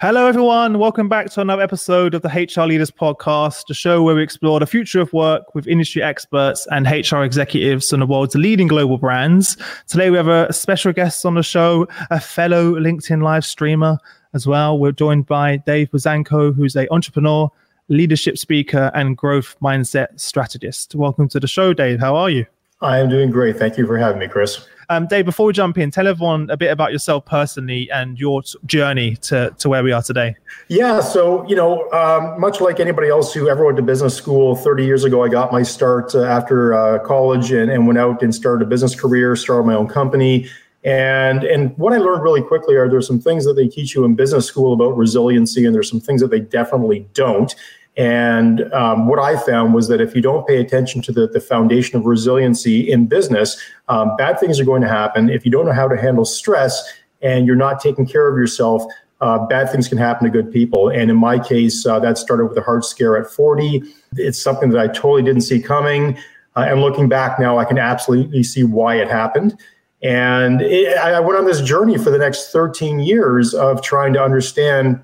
[0.00, 0.78] Hello, everyone.
[0.78, 4.60] Welcome back to another episode of the HR Leaders Podcast, the show where we explore
[4.60, 8.96] the future of work with industry experts and HR executives from the world's leading global
[8.96, 9.56] brands.
[9.88, 13.98] Today, we have a special guest on the show, a fellow LinkedIn live streamer
[14.34, 14.78] as well.
[14.78, 17.50] We're joined by Dave Buzanko, who's a entrepreneur,
[17.88, 20.94] leadership speaker, and growth mindset strategist.
[20.94, 21.98] Welcome to the show, Dave.
[21.98, 22.46] How are you?
[22.80, 23.56] I am doing great.
[23.56, 24.66] Thank you for having me, Chris.
[24.90, 28.42] Um, Dave, before we jump in, tell everyone a bit about yourself personally and your
[28.64, 30.34] journey to, to where we are today.
[30.68, 34.56] Yeah, so, you know, um, much like anybody else who ever went to business school
[34.56, 38.22] 30 years ago, I got my start uh, after uh, college and, and went out
[38.22, 40.48] and started a business career, started my own company.
[40.84, 44.04] And, and what I learned really quickly are there's some things that they teach you
[44.04, 47.54] in business school about resiliency, and there's some things that they definitely don't.
[47.98, 51.40] And um, what I found was that if you don't pay attention to the, the
[51.40, 55.28] foundation of resiliency in business, um, bad things are going to happen.
[55.28, 56.80] If you don't know how to handle stress
[57.22, 58.84] and you're not taking care of yourself,
[59.20, 60.88] uh, bad things can happen to good people.
[60.90, 63.82] And in my case, uh, that started with a heart scare at 40.
[64.12, 66.16] It's something that I totally didn't see coming.
[66.54, 69.58] Uh, and looking back now, I can absolutely see why it happened.
[70.02, 74.22] And it, I went on this journey for the next 13 years of trying to
[74.22, 75.02] understand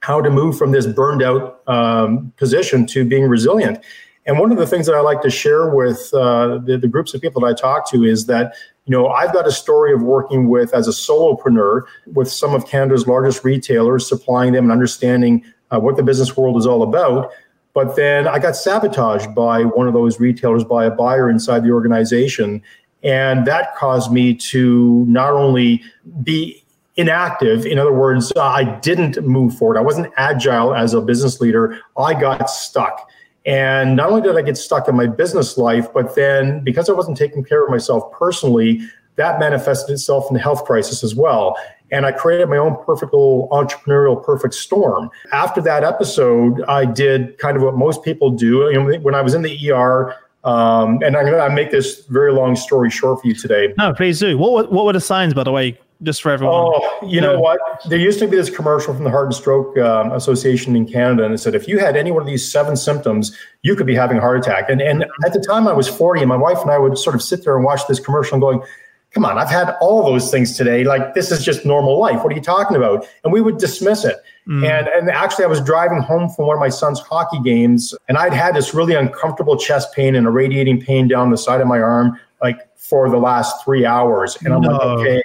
[0.00, 3.84] how to move from this burned out um, position to being resilient.
[4.26, 7.14] And one of the things that I like to share with uh, the, the, groups
[7.14, 10.02] of people that I talk to is that, you know, I've got a story of
[10.02, 11.82] working with as a solopreneur
[12.12, 16.58] with some of Canada's largest retailers, supplying them and understanding uh, what the business world
[16.58, 17.30] is all about.
[17.72, 21.70] But then I got sabotaged by one of those retailers, by a buyer inside the
[21.70, 22.62] organization.
[23.02, 25.82] And that caused me to not only
[26.22, 26.64] be
[26.98, 27.64] inactive.
[27.64, 29.78] In other words, I didn't move forward.
[29.78, 31.80] I wasn't agile as a business leader.
[31.96, 33.08] I got stuck.
[33.46, 36.92] And not only did I get stuck in my business life, but then because I
[36.92, 38.82] wasn't taking care of myself personally,
[39.14, 41.56] that manifested itself in the health crisis as well.
[41.90, 45.08] And I created my own perfect little entrepreneurial perfect storm.
[45.32, 48.68] After that episode, I did kind of what most people do.
[48.70, 50.14] You know, when I was in the ER,
[50.44, 53.72] um, and I'm going to make this very long story short for you today.
[53.78, 54.36] No, please do.
[54.36, 56.54] What, what were the signs, by the way, just for everyone?
[56.54, 57.60] Oh, you know what?
[57.88, 61.24] There used to be this commercial from the Heart and Stroke um, Association in Canada,
[61.24, 63.94] and it said if you had any one of these seven symptoms, you could be
[63.94, 64.70] having a heart attack.
[64.70, 67.16] And and at the time I was 40, and my wife and I would sort
[67.16, 68.62] of sit there and watch this commercial and going,
[69.10, 70.84] "Come on, I've had all those things today.
[70.84, 72.22] Like this is just normal life.
[72.22, 74.18] What are you talking about?" And we would dismiss it.
[74.46, 74.68] Mm.
[74.70, 78.16] And and actually, I was driving home from one of my son's hockey games, and
[78.16, 81.66] I'd had this really uncomfortable chest pain and a radiating pain down the side of
[81.66, 84.38] my arm, like for the last three hours.
[84.44, 84.70] And I'm no.
[84.70, 85.22] like, okay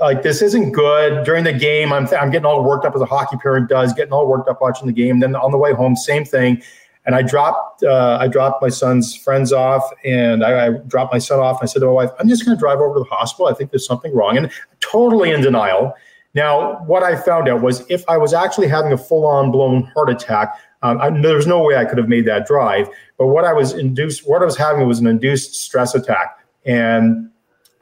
[0.00, 1.24] like this isn't good.
[1.24, 4.12] During the game i'm, I'm getting all worked up as a hockey parent does getting
[4.12, 5.20] all worked up watching the game.
[5.20, 6.62] Then on the way home same thing.
[7.06, 11.18] And i dropped uh, i dropped my son's friends off and I, I, dropped my
[11.18, 13.00] son off and i said to my wife i'm just going to drive over to
[13.00, 13.46] the hospital.
[13.46, 14.50] I think there's something wrong and
[14.80, 15.94] totally in denial.
[16.34, 20.10] Now what i found out was if i was actually having a full-on blown heart
[20.10, 22.88] attack um, I, there was no way i could have made that drive.
[23.18, 26.38] But what i was induced what i was having was an induced stress attack.
[26.64, 27.30] And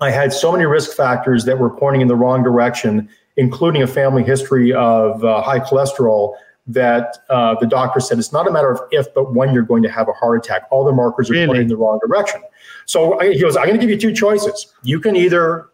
[0.03, 3.87] I had so many risk factors that were pointing in the wrong direction, including a
[3.87, 6.35] family history of uh, high cholesterol.
[6.69, 9.83] That uh, the doctor said it's not a matter of if, but when you're going
[9.83, 10.62] to have a heart attack.
[10.71, 11.47] All the markers are really?
[11.47, 12.41] pointing in the wrong direction.
[12.87, 14.73] So I, he goes, I'm going to give you two choices.
[14.85, 15.69] You can either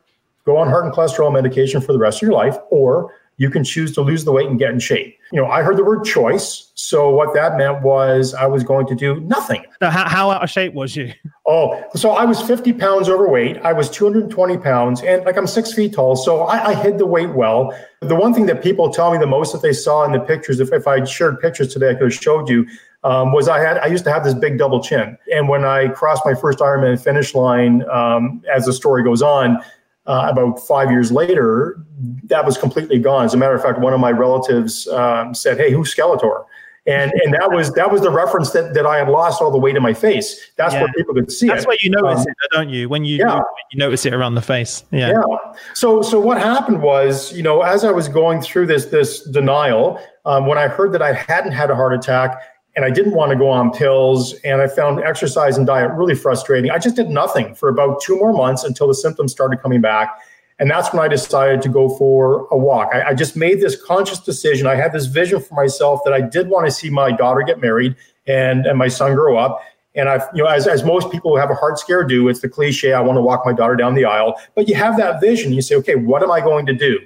[0.47, 3.65] go on heart and cholesterol medication for the rest of your life, or you can
[3.65, 5.17] choose to lose the weight and get in shape.
[5.33, 6.71] You know, I heard the word choice.
[6.75, 9.65] So what that meant was I was going to do nothing.
[9.81, 11.13] Now, how, how out of shape was you?
[11.51, 13.57] Oh, so I was 50 pounds overweight.
[13.65, 16.15] I was 220 pounds and like I'm six feet tall.
[16.15, 17.75] So I, I hid the weight well.
[18.03, 20.61] The one thing that people tell me the most that they saw in the pictures,
[20.61, 22.67] if, if I shared pictures today, I could have showed you,
[23.03, 25.17] um, was I had I used to have this big double chin.
[25.33, 29.59] And when I crossed my first Ironman finish line, um, as the story goes on,
[30.09, 31.79] uh, about five years later,
[32.25, 33.27] that was completely gone.
[33.27, 36.45] As a matter of fact, one of my relatives um, said, "Hey, who's Skeletor?"
[36.87, 39.59] And and that was that was the reference that, that I had lost all the
[39.59, 40.51] weight in my face.
[40.57, 40.85] That's yeah.
[40.85, 41.69] where people could see That's it.
[41.69, 42.89] where you notice um, it, don't you?
[42.89, 43.41] When you, yeah.
[43.71, 44.85] you notice it around the face.
[44.91, 45.11] Yeah.
[45.11, 45.53] yeah.
[45.75, 50.01] So so what happened was, you know, as I was going through this this denial,
[50.25, 52.43] um, when I heard that I hadn't had a heart attack
[52.79, 54.35] and I didn't want to go on pills.
[54.45, 56.71] And I found exercise and diet really frustrating.
[56.71, 60.17] I just did nothing for about two more months until the symptoms started coming back.
[60.61, 62.91] And that's when I decided to go for a walk.
[62.95, 64.69] I, I, just made this conscious decision.
[64.69, 67.61] I had this vision for myself that I did want to see my daughter get
[67.61, 67.97] married
[68.29, 69.61] and, and my son grow up.
[69.97, 72.43] And I've, you know, as, as most people who have a heart scare do, it's
[72.43, 74.37] the cliche, I want to walk my daughter down the aisle.
[74.55, 75.53] But you have that vision.
[75.53, 77.01] You say, okay, what am I going to do?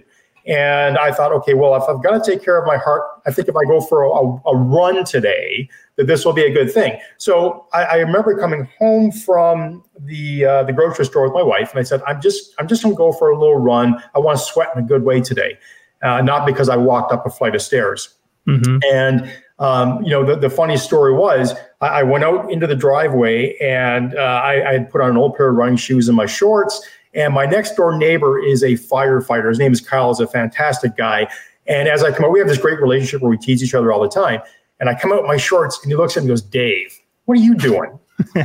[0.46, 3.30] And I thought, okay, well, if I've got to take care of my heart, I
[3.32, 6.72] think if I go for a, a run today, that this will be a good
[6.72, 6.98] thing.
[7.18, 11.70] So I, I remember coming home from the uh, the grocery store with my wife,
[11.70, 14.02] and I said, I'm just I'm just going to go for a little run.
[14.14, 15.58] I want to sweat in a good way today.
[16.02, 18.14] uh, not because I walked up a flight of stairs.
[18.46, 18.78] Mm-hmm.
[18.92, 22.74] And um, you know, the, the funny story was I, I, went out into the
[22.74, 26.16] driveway and uh, I, I, had put on an old pair of running shoes and
[26.16, 26.84] my shorts.
[27.14, 29.48] And my next door neighbor is a firefighter.
[29.48, 30.08] His name is Kyle.
[30.08, 31.28] He's a fantastic guy.
[31.66, 33.92] And as I come out, we have this great relationship where we tease each other
[33.92, 34.40] all the time.
[34.80, 36.98] And I come out in my shorts and he looks at me and goes, Dave,
[37.26, 37.98] what are you doing?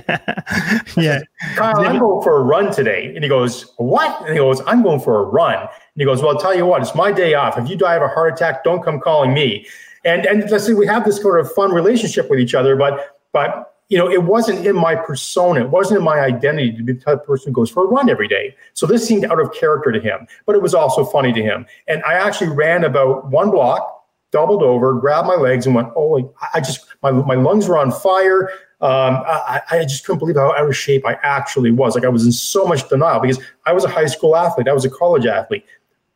[0.96, 1.22] yeah.
[1.56, 3.14] Kyle, I'm going for a run today.
[3.16, 4.22] And he goes, What?
[4.22, 5.60] And he goes, I'm going for a run.
[5.60, 7.58] And he goes, Well, I'll tell you what, it's my day off.
[7.58, 9.68] If you die of a heart attack, don't come calling me.
[10.06, 13.20] And and let's say we have this sort of fun relationship with each other, but
[13.34, 16.94] but you know, it wasn't in my persona, it wasn't in my identity to be
[16.94, 18.56] the type of person who goes for a run every day.
[18.74, 21.66] So this seemed out of character to him, but it was also funny to him.
[21.88, 26.34] And I actually ran about one block, doubled over, grabbed my legs, and went, "Oh,
[26.54, 28.50] I just my my lungs were on fire."
[28.80, 31.95] Um, I, I, just couldn't believe how out of shape I actually was.
[31.95, 34.74] Like I was in so much denial because I was a high school athlete, I
[34.74, 35.66] was a college athlete.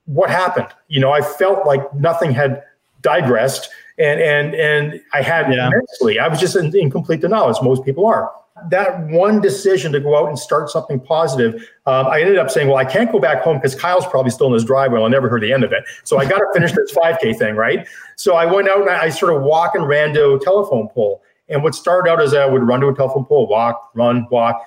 [0.06, 0.68] What happened?
[0.88, 2.62] You know, I felt like nothing had
[3.01, 3.69] digressed
[4.01, 5.69] and and and I had yeah.
[5.69, 8.31] mentally, I was just in, in complete denial, as most people are.
[8.69, 11.56] That one decision to go out and start something positive,
[11.86, 14.48] um, I ended up saying, "Well, I can't go back home because Kyle's probably still
[14.48, 15.01] in his driveway.
[15.01, 15.83] I'll never hear the end of it.
[16.03, 19.09] So I got to finish this 5K thing, right?" So I went out and I
[19.09, 21.21] sort of walk and ran to a telephone pole.
[21.50, 24.63] And what started out as I would run to a telephone pole, walk, run, walk.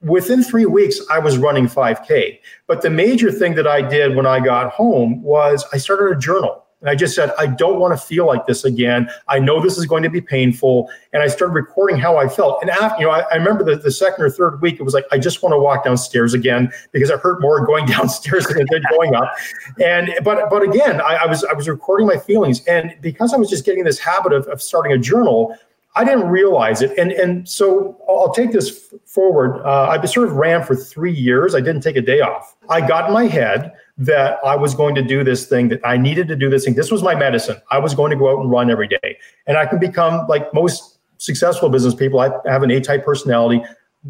[0.00, 2.40] Within three weeks, I was running 5K.
[2.66, 6.18] But the major thing that I did when I got home was I started a
[6.18, 6.61] journal.
[6.82, 9.08] And I just said, I don't want to feel like this again.
[9.28, 10.90] I know this is going to be painful.
[11.12, 12.60] And I started recording how I felt.
[12.60, 14.92] And after, you know, I, I remember the, the second or third week, it was
[14.92, 18.60] like, I just want to walk downstairs again because it hurt more going downstairs than
[18.60, 19.32] it did going up.
[19.80, 22.64] And, but, but again, I, I was, I was recording my feelings.
[22.66, 25.56] And because I was just getting this habit of, of starting a journal,
[25.94, 26.96] I didn't realize it.
[26.96, 29.62] And, and so I'll take this forward.
[29.62, 31.54] Uh, I sort of ran for three years.
[31.54, 32.56] I didn't take a day off.
[32.70, 35.98] I got in my head that I was going to do this thing, that I
[35.98, 36.74] needed to do this thing.
[36.74, 37.60] This was my medicine.
[37.70, 39.18] I was going to go out and run every day.
[39.46, 42.20] And I can become like most successful business people.
[42.20, 43.62] I have an A type personality,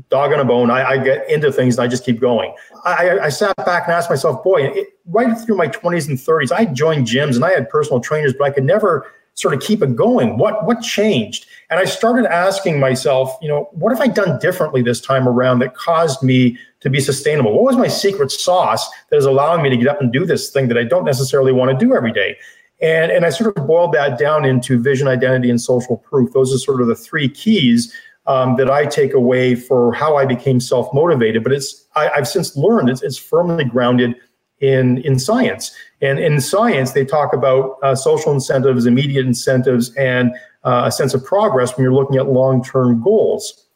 [0.08, 0.70] dog on a bone.
[0.70, 2.54] I, I, get into things and I just keep going.
[2.84, 6.50] I, I sat back and asked myself, boy, it, right through my 20s and 30s,
[6.50, 9.82] I joined gyms and I had personal trainers, but I could never sort of keep
[9.82, 10.38] it going?
[10.38, 11.46] What what changed?
[11.70, 15.60] And I started asking myself, you know, what have I done differently this time around
[15.60, 17.52] that caused me to be sustainable?
[17.52, 20.50] What was my secret sauce that is allowing me to get up and do this
[20.50, 22.36] thing that I don't necessarily want to do every day?
[22.82, 26.32] And, and I sort of boiled that down into vision, identity, and social proof.
[26.32, 27.94] Those are sort of the three keys
[28.26, 31.42] um, that I take away for how I became self motivated.
[31.42, 34.16] But it's I, have since learned it's, it's firmly grounded
[34.60, 35.74] in in science.
[36.02, 40.32] And in science, they talk about uh, social incentives, immediate incentives, and
[40.64, 43.66] uh, a sense of progress when you're looking at long term goals.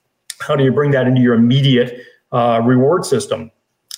[0.40, 2.02] How do you bring that into your immediate
[2.32, 3.50] uh, reward system?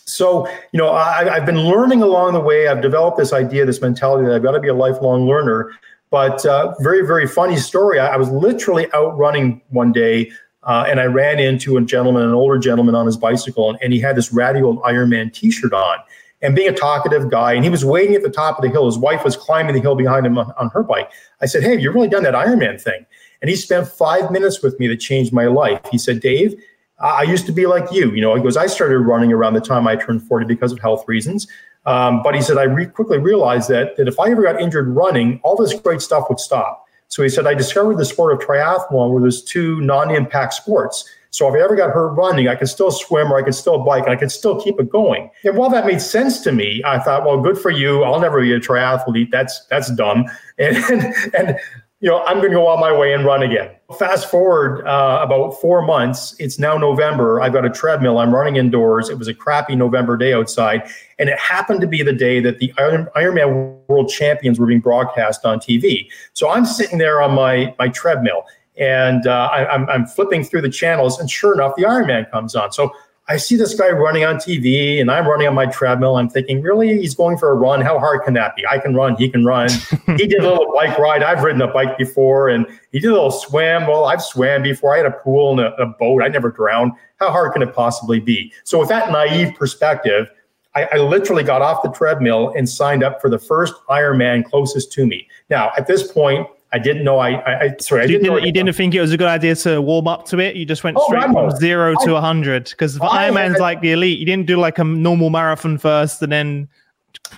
[0.04, 2.68] So, you know, I, have been learning along the way.
[2.68, 5.70] I've developed this idea, this mentality that I've got to be a lifelong learner.
[6.10, 7.98] But uh, very, very funny story.
[7.98, 10.30] I, I, was literally out running one day
[10.62, 13.92] uh, and I ran into a gentleman, an older gentleman on his bicycle, and, and
[13.92, 15.98] he had this ratty old Ironman t shirt on
[16.42, 17.52] and being a talkative guy.
[17.52, 18.86] And he was waiting at the top of the hill.
[18.86, 21.10] His wife was climbing the hill behind him on, on her bike.
[21.40, 23.04] I said, Hey, you've really done that Ironman thing.
[23.40, 25.80] And he spent five minutes with me that changed my life.
[25.90, 26.60] He said, Dave,
[27.00, 28.10] I used to be like you.
[28.12, 30.80] You know, he goes, I started running around the time I turned 40 because of
[30.80, 31.46] health reasons.
[31.86, 34.88] Um, but he said, I re- quickly realized that, that if I ever got injured
[34.88, 36.86] running, all this great stuff would stop.
[37.06, 41.08] So he said, I discovered the sport of triathlon where there's two non impact sports.
[41.30, 43.84] So if I ever got hurt running, I could still swim or I could still
[43.84, 45.30] bike and I could still keep it going.
[45.44, 48.02] And while that made sense to me, I thought, well, good for you.
[48.04, 49.30] I'll never be a triathlete.
[49.30, 50.26] That's that's dumb.
[50.58, 51.58] And and, and
[52.00, 53.70] you know, I'm going to go on my way and run again.
[53.98, 56.36] Fast forward uh, about four months.
[56.38, 57.40] It's now November.
[57.40, 58.18] I've got a treadmill.
[58.18, 59.08] I'm running indoors.
[59.08, 62.58] It was a crappy November day outside, and it happened to be the day that
[62.58, 66.08] the Iron, Ironman World Champions were being broadcast on TV.
[66.34, 68.44] So I'm sitting there on my my treadmill,
[68.78, 72.30] and uh, I, am I'm, I'm flipping through the channels, and sure enough, the Ironman
[72.30, 72.72] comes on.
[72.72, 72.92] So
[73.30, 76.16] I see this guy running on TV, and I'm running on my treadmill.
[76.16, 77.82] I'm thinking, really, he's going for a run.
[77.82, 78.66] How hard can that be?
[78.66, 79.16] I can run.
[79.16, 79.68] He can run.
[80.16, 81.22] he did a little bike ride.
[81.22, 83.86] I've ridden a bike before, and he did a little swim.
[83.86, 84.94] Well, I've swam before.
[84.94, 86.22] I had a pool and a, a boat.
[86.22, 86.92] I never drowned.
[87.16, 88.50] How hard can it possibly be?
[88.64, 90.30] So, with that naive perspective,
[90.74, 94.92] I, I, literally got off the treadmill and signed up for the first Ironman closest
[94.92, 95.28] to me.
[95.50, 97.18] Now, at this point, I didn't know.
[97.18, 98.02] I, I sorry.
[98.02, 100.38] I didn't, didn't you didn't think it was a good idea to warm up to
[100.38, 100.56] it.
[100.56, 104.18] You just went oh, straight from zero I, to hundred because Ironman's like the elite.
[104.18, 106.68] You didn't do like a normal marathon first and then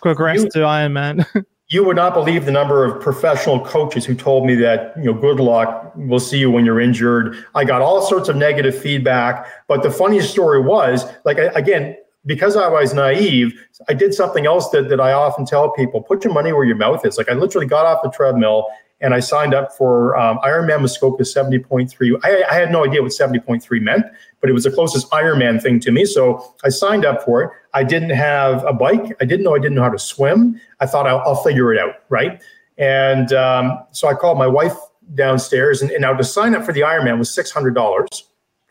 [0.03, 1.25] progress you, to Ironman.
[1.69, 5.15] you would not believe the number of professional coaches who told me that you know,
[5.15, 5.93] good luck.
[5.95, 7.37] We'll see you when you're injured.
[7.55, 9.47] I got all sorts of negative feedback.
[9.69, 11.97] But the funniest story was like again,
[12.27, 13.53] because I was naive,
[13.89, 16.77] I did something else that, that I often tell people put your money where your
[16.77, 17.17] mouth is.
[17.17, 18.67] Like I literally got off the treadmill
[19.01, 22.21] and I signed up for um, Ironman Muskoka 70.3.
[22.23, 24.05] I, I, had no idea what 70.3 meant,
[24.41, 26.05] but it was the closest Ironman thing to me.
[26.05, 27.51] So I signed up for it.
[27.73, 29.17] I didn't have a bike.
[29.21, 30.61] I didn't know I didn't know how to swim.
[30.81, 32.43] I thought I'll, I'll figure it out, right?
[32.79, 34.75] And um, so I called my wife
[35.15, 38.09] downstairs, and, and now to sign up for the Ironman was six hundred dollars.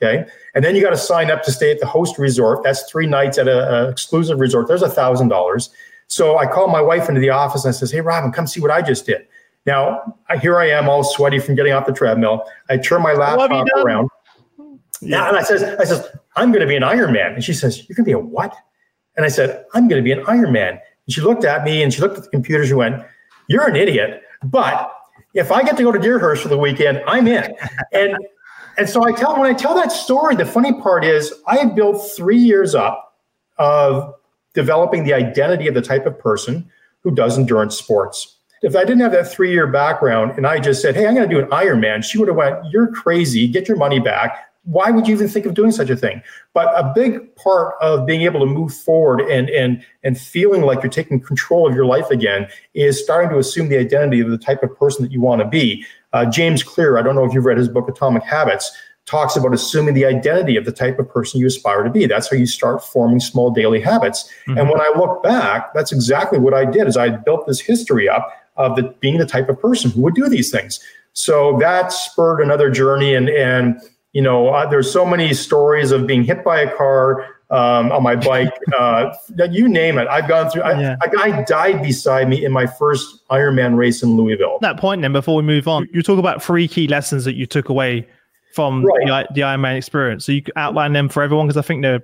[0.02, 2.64] Okay, and then you got to sign up to stay at the host resort.
[2.64, 4.68] That's three nights at an exclusive resort.
[4.68, 5.70] There's a thousand dollars.
[6.08, 8.62] So I called my wife into the office and I says, "Hey, Robin, come see
[8.62, 9.28] what I just did."
[9.66, 12.46] Now here I am, all sweaty from getting off the treadmill.
[12.70, 14.10] I turn my laptop around.
[15.02, 17.88] Yeah, and I says, "I says I'm going to be an Ironman," and she says,
[17.88, 18.56] "You're going to be a what?"
[19.16, 21.94] And I said, "I'm going to be an Ironman." And she looked at me and
[21.94, 22.66] she looked at the computer.
[22.66, 23.04] She went,
[23.48, 24.92] "You're an idiot." But
[25.34, 27.56] if I get to go to Deerhurst for the weekend, I'm in.
[27.94, 28.18] And
[28.78, 31.76] and so I tell when I tell that story, the funny part is I had
[31.76, 33.18] built three years up
[33.58, 34.16] of
[34.54, 36.70] developing the identity of the type of person
[37.02, 38.39] who does endurance sports.
[38.62, 41.30] If I didn't have that three year background and I just said, "Hey, I'm going
[41.30, 43.48] to do an Ironman," she would have went, "You're crazy.
[43.48, 46.22] Get your money back why would you even think of doing such a thing?
[46.54, 50.84] But a big part of being able to move forward and and and feeling like
[50.84, 54.38] you're taking control of your life again is starting to assume the identity of the
[54.38, 55.86] type of person that you want to be.
[56.14, 58.72] Uh, James Clear, I don't know if you've read his book Atomic Habits,
[59.06, 62.06] talks about assuming the identity of the type of person you aspire to be.
[62.06, 64.30] That's how you start forming small daily habits.
[64.46, 64.58] Mm-hmm.
[64.58, 66.88] And when I look back, that's exactly what I did.
[66.88, 70.14] Is I built this history up of the, being the type of person who would
[70.14, 70.80] do these things.
[71.14, 73.82] So that spurred another journey and and
[74.14, 78.04] you know, uh, there's so many stories of being hit by a car um, on
[78.04, 78.54] my bike.
[78.80, 79.14] Uh,
[79.52, 80.08] you name it.
[80.08, 80.62] I've gone through.
[80.62, 80.96] I, yeah.
[81.04, 84.58] A guy died beside me in my first Ironman race in Louisville.
[84.62, 87.46] That point, then, before we move on, you talk about three key lessons that you
[87.46, 88.08] took away
[88.54, 89.28] from right.
[89.28, 90.26] the, the Ironman experience.
[90.26, 92.04] So you outline them for everyone because I think they're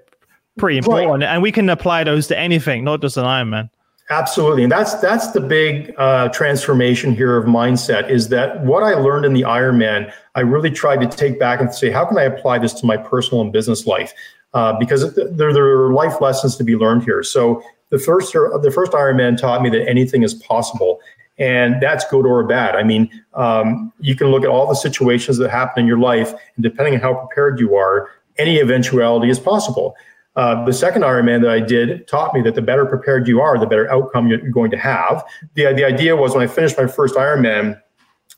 [0.58, 1.24] pretty important, right.
[1.24, 3.70] and we can apply those to anything, not just an Ironman.
[4.12, 8.08] Absolutely, and that's that's the big uh, transformation here of mindset.
[8.08, 10.14] Is that what I learned in the Ironman?
[10.36, 12.98] I really tried to take back and say, how can I apply this to my
[12.98, 14.14] personal and business life?
[14.54, 17.24] Uh, because there, there are life lessons to be learned here.
[17.24, 21.00] So the first the first Ironman taught me that anything is possible,
[21.40, 22.76] and that's good or bad.
[22.76, 26.30] I mean, um, you can look at all the situations that happen in your life,
[26.30, 29.96] and depending on how prepared you are, any eventuality is possible.
[30.36, 33.58] Uh, the second Ironman that I did taught me that the better prepared you are,
[33.58, 35.24] the better outcome you're going to have.
[35.54, 37.80] The, the idea was when I finished my first Ironman,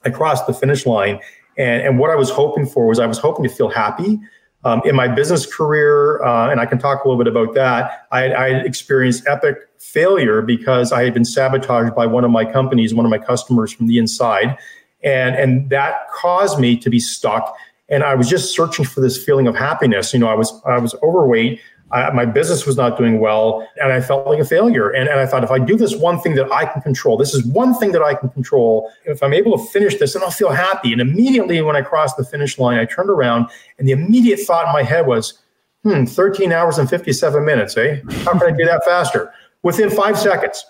[0.06, 1.20] I crossed the finish line.
[1.58, 4.20] And, and what I was hoping for was I was hoping to feel happy.
[4.64, 8.08] Um, in my business career, uh, and I can talk a little bit about that,
[8.12, 12.94] I, I experienced epic failure because I had been sabotaged by one of my companies,
[12.94, 14.58] one of my customers from the inside.
[15.04, 17.56] And, and that caused me to be stuck
[17.90, 20.14] and I was just searching for this feeling of happiness.
[20.14, 21.62] You know, I was I was overweight.
[21.92, 24.90] I, my business was not doing well and I felt like a failure.
[24.90, 27.34] And, and I thought, if I do this one thing that I can control, this
[27.34, 28.92] is one thing that I can control.
[29.06, 30.92] If I'm able to finish this, then I'll feel happy.
[30.92, 34.68] And immediately when I crossed the finish line, I turned around and the immediate thought
[34.68, 35.40] in my head was,
[35.84, 38.02] hmm, 13 hours and 57 minutes, eh?
[38.24, 39.34] How can I do that faster?
[39.64, 40.66] Within five seconds,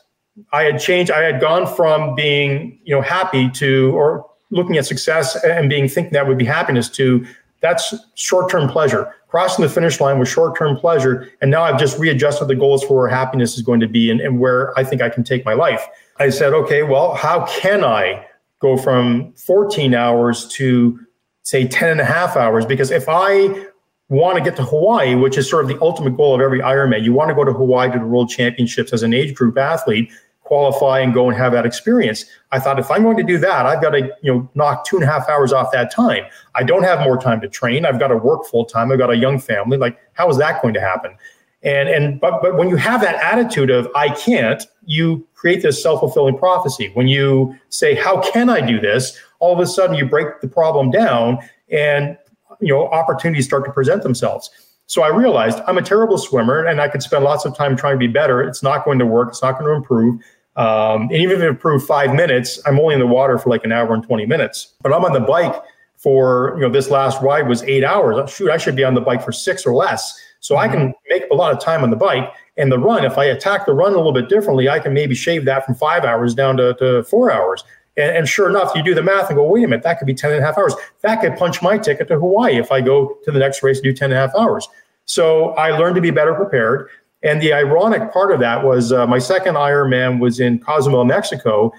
[0.54, 1.12] I had changed.
[1.12, 5.90] I had gone from being, you know, happy to, or looking at success and being
[5.90, 7.26] thinking that would be happiness to
[7.62, 9.14] that's short-term pleasure.
[9.28, 12.98] Crossing the finish line was short-term pleasure and now i've just readjusted the goals for
[12.98, 15.54] where happiness is going to be and, and where i think i can take my
[15.54, 15.86] life.
[16.18, 18.26] I said okay well how can i
[18.60, 21.00] go from 14 hours to
[21.44, 22.66] say 10 and a half hours?
[22.66, 23.68] Because if i
[24.10, 27.04] want to get to hawaii which is sort of the ultimate goal of every ironman
[27.04, 30.10] you want to go to hawaii to the world championships as an age group athlete
[30.48, 32.26] qualify and go and have that experience.
[32.52, 34.96] I thought if I'm going to do that, I've got to you know knock two
[34.96, 36.24] and a half hours off that time.
[36.56, 37.86] I don't have more time to train.
[37.86, 38.92] I've got to work full time.
[38.92, 39.78] I've got a young family.
[39.78, 41.16] Like how is that going to happen?
[41.64, 45.82] And and but but when you have that attitude of I can't, you create this
[45.84, 46.92] self fulfilling prophecy.
[46.94, 50.48] When you say how can I do this, all of a sudden you break the
[50.48, 51.40] problem down,
[51.70, 52.18] and
[52.62, 54.50] you know opportunities start to present themselves.
[54.88, 57.96] So I realized I'm a terrible swimmer and I could spend lots of time trying
[57.96, 58.42] to be better.
[58.42, 59.28] It's not going to work.
[59.30, 60.22] It's not going to improve.
[60.58, 63.64] Um, and even if it improved five minutes, I'm only in the water for like
[63.64, 64.74] an hour and 20 minutes.
[64.82, 65.56] But I'm on the bike
[65.98, 68.30] for, you know, this last ride was eight hours.
[68.32, 70.20] Shoot, I should be on the bike for six or less.
[70.40, 70.70] So mm-hmm.
[70.70, 72.32] I can make a lot of time on the bike.
[72.58, 75.14] And the run, if I attack the run a little bit differently, I can maybe
[75.14, 77.64] shave that from five hours down to, to four hours.
[77.96, 80.06] And, and, sure enough, you do the math and go, wait a minute, that could
[80.06, 80.76] be 10 and a half hours.
[81.02, 83.84] That could punch my ticket to Hawaii if I go to the next race and
[83.84, 84.68] do 10 and a half hours.
[85.06, 86.90] So I learned to be better prepared.
[87.24, 91.72] And the ironic part of that was uh, my second Ironman was in Cozumel, Mexico,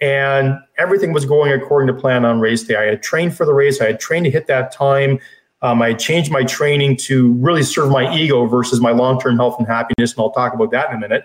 [0.00, 2.76] and everything was going according to plan on race day.
[2.76, 3.80] I had trained for the race.
[3.80, 5.18] I had trained to hit that time.
[5.62, 9.56] Um, I changed my training to really serve my ego versus my long term health
[9.58, 10.12] and happiness.
[10.12, 11.24] And I'll talk about that in a minute.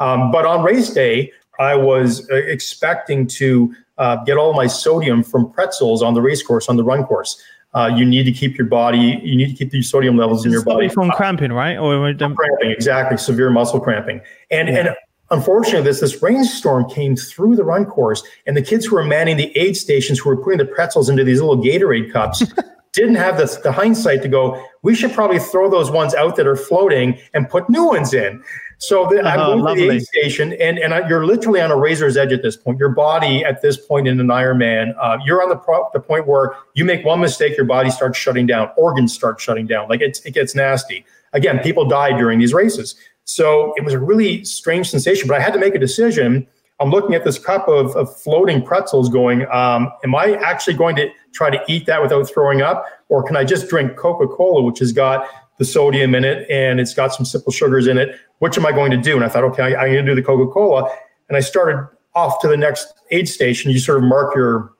[0.00, 5.22] Um, but on race day, I was uh, expecting to uh, get all my sodium
[5.22, 7.40] from pretzels on the race course, on the run course.
[7.76, 10.50] Uh, you need to keep your body, you need to keep the sodium levels in
[10.50, 10.88] your body.
[10.88, 11.76] from cramping, right?
[11.76, 14.22] Or cramping, exactly, severe muscle cramping.
[14.50, 14.78] And, yeah.
[14.78, 14.96] and
[15.30, 19.36] unfortunately, this, this rainstorm came through the run course, and the kids who were manning
[19.36, 22.42] the aid stations who were putting the pretzels into these little Gatorade cups
[22.96, 26.46] didn't have the, the hindsight to go, we should probably throw those ones out that
[26.46, 28.42] are floating and put new ones in.
[28.78, 31.70] So the, I'm uh-huh, going to the aid station, and, and I, you're literally on
[31.70, 32.78] a razor's edge at this point.
[32.78, 36.26] Your body, at this point in an Ironman, uh, you're on the, pro- the point
[36.26, 39.88] where you make one mistake, your body starts shutting down, organs start shutting down.
[39.88, 41.06] Like it's, it gets nasty.
[41.32, 42.96] Again, people die during these races.
[43.24, 46.46] So it was a really strange sensation, but I had to make a decision.
[46.78, 50.96] I'm looking at this cup of, of floating pretzels going, um, am I actually going
[50.96, 52.84] to try to eat that without throwing up?
[53.08, 55.28] Or can I just drink Coca Cola, which has got
[55.58, 58.18] the sodium in it and it's got some simple sugars in it.
[58.38, 59.16] Which am I going to do?
[59.16, 60.90] And I thought, okay, I, I'm going to do the Coca Cola.
[61.28, 63.70] And I started off to the next aid station.
[63.70, 64.72] You sort of mark your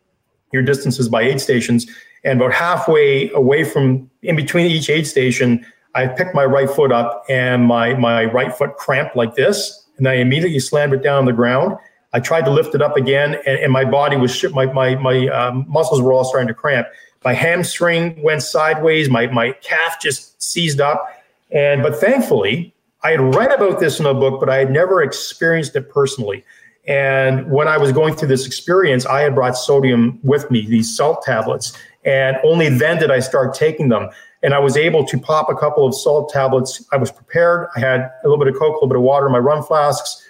[0.52, 1.86] your distances by aid stations.
[2.24, 6.92] And about halfway away from in between each aid station, I picked my right foot
[6.92, 9.84] up and my my right foot cramped like this.
[9.98, 11.76] And I immediately slammed it down on the ground.
[12.12, 15.28] I tried to lift it up again, and, and my body was my my my
[15.28, 16.88] um, muscles were all starting to cramp
[17.26, 21.10] my hamstring went sideways, my, my calf just seized up.
[21.50, 22.72] And but thankfully,
[23.02, 26.44] I had read about this in a book, but I had never experienced it personally.
[26.86, 30.96] And when I was going through this experience, I had brought sodium with me, these
[30.96, 31.76] salt tablets.
[32.04, 34.08] And only then did I start taking them.
[34.44, 36.86] And I was able to pop a couple of salt tablets.
[36.92, 37.66] I was prepared.
[37.74, 39.64] I had a little bit of Coke, a little bit of water in my run
[39.64, 40.24] flasks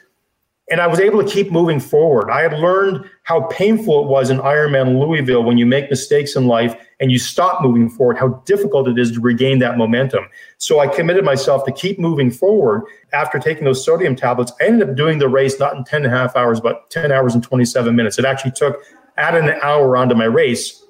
[0.68, 2.30] and I was able to keep moving forward.
[2.30, 6.46] I had learned how painful it was in Ironman Louisville when you make mistakes in
[6.46, 10.24] life and you stop moving forward, how difficult it is to regain that momentum.
[10.58, 12.82] So I committed myself to keep moving forward.
[13.12, 16.12] After taking those sodium tablets, I ended up doing the race not in 10 and
[16.12, 18.18] a half hours, but 10 hours and 27 minutes.
[18.18, 18.82] It actually took
[19.18, 20.82] add an hour onto my race.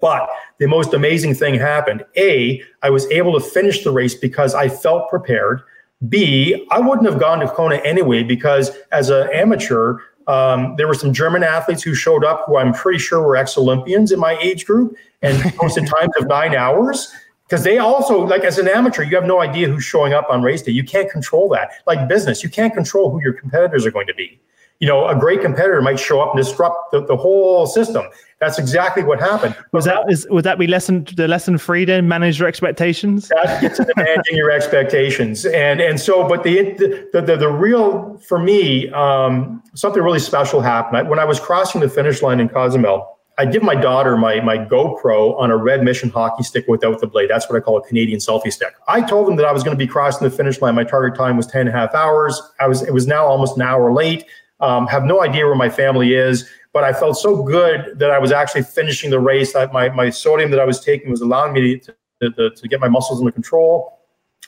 [0.00, 2.04] But the most amazing thing happened.
[2.16, 5.62] A, I was able to finish the race because I felt prepared.
[6.08, 10.94] B, I wouldn't have gone to Kona anyway because as an amateur, um, there were
[10.94, 14.36] some German athletes who showed up who I'm pretty sure were ex Olympians in my
[14.38, 17.12] age group and posted times of nine hours.
[17.44, 20.42] Because they also, like as an amateur, you have no idea who's showing up on
[20.42, 20.72] race day.
[20.72, 21.72] You can't control that.
[21.86, 24.40] Like business, you can't control who your competitors are going to be
[24.82, 28.04] you know, a great competitor might show up and disrupt the, the whole system.
[28.40, 29.54] That's exactly what happened.
[29.70, 33.28] Was that is would that be lesson the lesson free then manage your expectations?
[33.28, 36.72] That gets into managing your expectations, and and so, but the
[37.12, 41.38] the the, the real for me, um, something really special happened I, when I was
[41.38, 43.20] crossing the finish line in Cozumel.
[43.38, 47.06] I give my daughter my my GoPro on a red mission hockey stick without the
[47.06, 47.30] blade.
[47.30, 48.74] That's what I call a Canadian selfie stick.
[48.88, 50.74] I told them that I was going to be crossing the finish line.
[50.74, 52.42] My target time was 10 and a half hours.
[52.60, 54.26] I was it was now almost an hour late.
[54.62, 58.18] Um, have no idea where my family is, but I felt so good that I
[58.18, 59.52] was actually finishing the race.
[59.52, 62.80] That my my sodium that I was taking was allowing me to, to, to get
[62.80, 63.98] my muscles under control.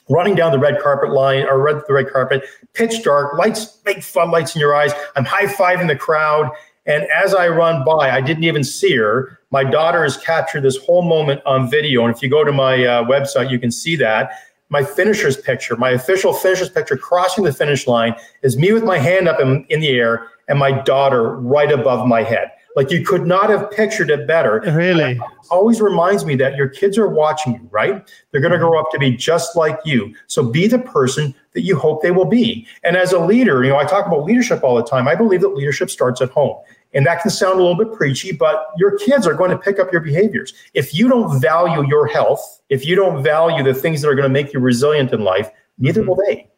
[0.09, 4.01] Running down the red carpet line or red the red carpet, pitch dark, lights, big
[4.03, 4.93] floodlights in your eyes.
[5.15, 6.49] I'm high fiving the crowd.
[6.85, 9.39] And as I run by, I didn't even see her.
[9.49, 12.05] My daughter has captured this whole moment on video.
[12.05, 14.31] And if you go to my uh, website, you can see that
[14.69, 18.97] my finisher's picture, my official finisher's picture crossing the finish line is me with my
[18.97, 22.51] hand up in, in the air and my daughter right above my head.
[22.75, 24.61] Like you could not have pictured it better.
[24.65, 25.19] Really?
[25.49, 28.09] always reminds me that your kids are watching you, right?
[28.31, 30.13] They're going to grow up to be just like you.
[30.27, 32.67] So be the person that you hope they will be.
[32.83, 35.07] And as a leader, you know, I talk about leadership all the time.
[35.07, 36.57] I believe that leadership starts at home.
[36.95, 39.79] And that can sound a little bit preachy, but your kids are going to pick
[39.79, 40.53] up your behaviors.
[40.73, 44.23] If you don't value your health, if you don't value the things that are going
[44.23, 46.09] to make you resilient in life, neither mm-hmm.
[46.09, 46.49] will they.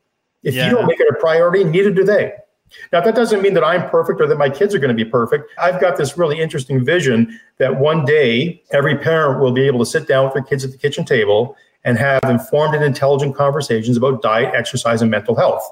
[0.44, 0.70] If yeah.
[0.70, 2.34] you don't make it a priority, neither do they.
[2.92, 5.10] Now, that doesn't mean that I'm perfect or that my kids are going to be
[5.10, 5.50] perfect.
[5.58, 9.86] I've got this really interesting vision that one day every parent will be able to
[9.86, 13.96] sit down with their kids at the kitchen table and have informed and intelligent conversations
[13.96, 15.64] about diet, exercise, and mental health.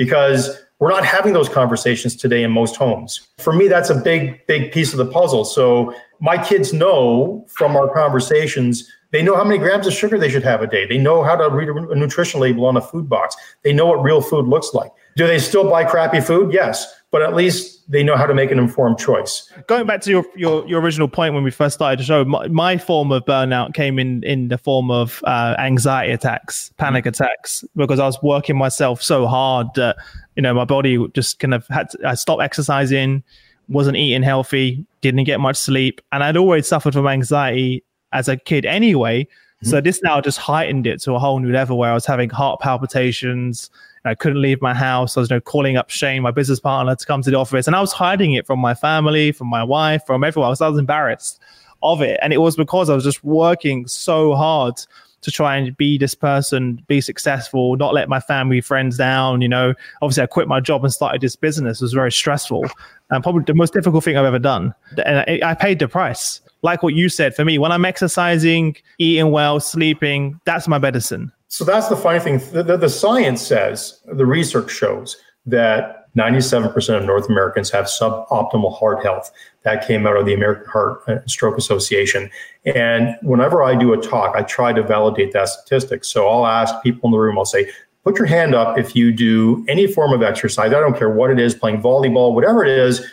[0.00, 3.28] Because we're not having those conversations today in most homes.
[3.36, 5.44] For me, that's a big, big piece of the puzzle.
[5.44, 10.30] So my kids know from our conversations, they know how many grams of sugar they
[10.30, 10.86] should have a day.
[10.86, 13.36] They know how to read a nutrition label on a food box.
[13.62, 14.90] They know what real food looks like.
[15.16, 16.50] Do they still buy crappy food?
[16.50, 19.50] Yes, but at least they know how to make an informed choice.
[19.66, 22.46] Going back to your your, your original point when we first started the show, my,
[22.48, 27.22] my form of burnout came in in the form of uh, anxiety attacks, panic mm-hmm.
[27.22, 29.96] attacks, because I was working myself so hard that
[30.36, 33.24] you know my body just kind of had to, I stopped exercising,
[33.68, 38.36] wasn't eating healthy, didn't get much sleep, and I'd always suffered from anxiety as a
[38.36, 39.26] kid anyway.
[39.62, 42.30] So this now just heightened it to a whole new level where I was having
[42.30, 43.68] heart palpitations.
[44.04, 45.16] I couldn't leave my house.
[45.16, 47.66] I was you know, calling up Shane, my business partner, to come to the office,
[47.66, 50.46] and I was hiding it from my family, from my wife, from everyone.
[50.46, 51.40] I was, I was embarrassed
[51.82, 54.80] of it, and it was because I was just working so hard
[55.22, 59.42] to try and be this person, be successful, not let my family, friends down.
[59.42, 61.80] You know, obviously, I quit my job and started this business.
[61.80, 62.64] It was very stressful
[63.10, 64.74] and probably the most difficult thing I've ever done.
[65.04, 66.40] And I, I paid the price.
[66.62, 71.32] Like what you said, for me, when I'm exercising, eating well, sleeping, that's my medicine.
[71.50, 72.38] So that's the funny thing.
[72.52, 78.78] The, the, the science says, the research shows that 97% of North Americans have suboptimal
[78.78, 79.32] heart health.
[79.64, 82.30] That came out of the American Heart and Stroke Association.
[82.64, 86.04] And whenever I do a talk, I try to validate that statistic.
[86.04, 87.68] So I'll ask people in the room, I'll say,
[88.04, 90.72] put your hand up if you do any form of exercise.
[90.72, 93.04] I don't care what it is, playing volleyball, whatever it is.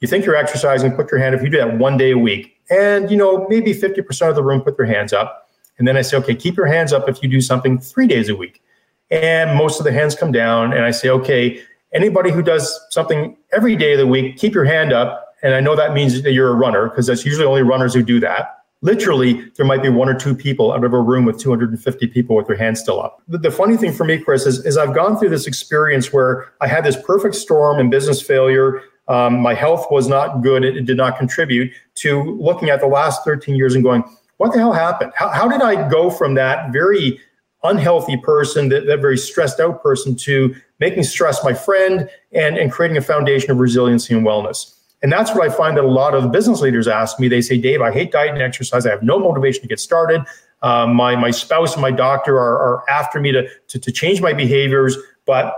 [0.00, 1.40] You think you're exercising, put your hand up.
[1.40, 4.42] If you do that one day a week, and you know maybe 50% of the
[4.42, 5.45] room put their hands up.
[5.78, 8.28] And then I say, okay, keep your hands up if you do something three days
[8.28, 8.62] a week.
[9.10, 10.72] And most of the hands come down.
[10.72, 11.62] And I say, okay,
[11.92, 15.34] anybody who does something every day of the week, keep your hand up.
[15.42, 18.02] And I know that means that you're a runner because that's usually only runners who
[18.02, 21.38] do that literally there might be one or two people out of a room with
[21.38, 23.22] 250 people with their hands still up.
[23.28, 26.52] The, the funny thing for me, Chris, is, is, I've gone through this experience where
[26.60, 28.82] I had this perfect storm and business failure.
[29.08, 30.64] Um, my health was not good.
[30.64, 34.04] It, it, did not contribute to looking at the last 13 years and going,
[34.38, 35.12] what the hell happened?
[35.14, 37.20] How, how did I go from that very
[37.62, 42.70] unhealthy person, that, that very stressed out person to making stress my friend and, and
[42.70, 44.72] creating a foundation of resiliency and wellness?
[45.02, 47.28] And that's what I find that a lot of business leaders ask me.
[47.28, 48.86] They say, Dave, I hate diet and exercise.
[48.86, 50.22] I have no motivation to get started.
[50.62, 54.22] Um, my, my spouse and my doctor are, are after me to, to, to change
[54.22, 54.96] my behaviors,
[55.26, 55.54] but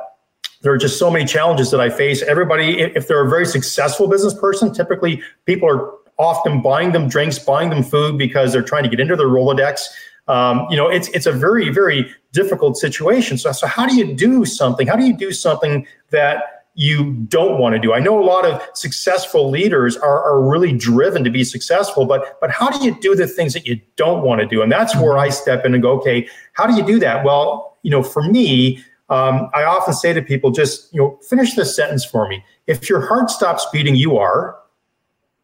[0.63, 2.21] there are just so many challenges that I face.
[2.23, 7.39] Everybody, if they're a very successful business person, typically people are often buying them drinks,
[7.39, 9.83] buying them food because they're trying to get into their Rolodex.
[10.27, 13.39] Um, you know, it's it's a very very difficult situation.
[13.39, 14.87] So so how do you do something?
[14.87, 17.93] How do you do something that you don't want to do.
[17.93, 22.39] I know a lot of successful leaders are, are really driven to be successful, but
[22.41, 24.63] but how do you do the things that you don't want to do?
[24.63, 27.25] And that's where I step in and go, okay, how do you do that?
[27.25, 28.79] Well, you know, for me,
[29.09, 32.45] um, I often say to people, just you know, finish this sentence for me.
[32.69, 34.57] If your heart stops beating, you are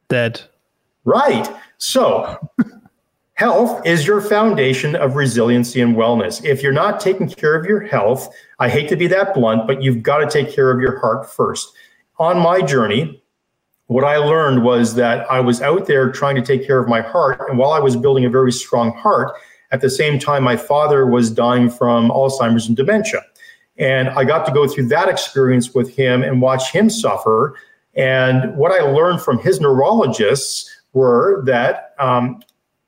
[0.09, 0.41] dead.
[1.05, 1.49] Right.
[1.79, 2.39] So
[3.35, 6.45] Health is your foundation of resiliency and wellness.
[6.45, 9.83] If you're not taking care of your health, I hate to be that blunt, but
[9.83, 11.73] you've got to take care of your heart first.
[12.21, 13.21] On my journey,
[13.87, 17.01] what I learned was that I was out there trying to take care of my
[17.01, 17.41] heart.
[17.49, 19.33] And while I was building a very strong heart,
[19.73, 23.21] at the same time, my father was dying from Alzheimer's and dementia.
[23.79, 27.57] And I got to go through that experience with him and watch him suffer.
[27.97, 32.41] And what I learned from his neurologists were that um,